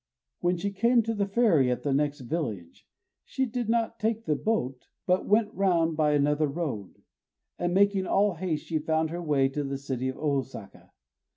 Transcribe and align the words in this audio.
_When 0.39 0.57
she 0.57 0.71
came 0.71 1.03
to 1.03 1.13
the 1.13 1.27
ferry 1.27 1.69
at 1.69 1.83
the 1.83 1.93
next 1.93 2.21
village, 2.21 2.87
she 3.23 3.45
did 3.45 3.69
not 3.69 3.99
take 3.99 4.25
the 4.25 4.35
boat, 4.35 4.87
but 5.05 5.27
went 5.27 5.53
round 5.53 5.95
by 5.95 6.13
another 6.13 6.47
road; 6.47 7.03
and 7.59 7.71
making 7.71 8.07
all 8.07 8.33
haste 8.33 8.65
she 8.65 8.79
found 8.79 9.11
her 9.11 9.21
way 9.21 9.47
to 9.49 9.63
the 9.63 9.77
city 9.77 10.09
of 10.09 10.15
Ôsaka. 10.15 10.89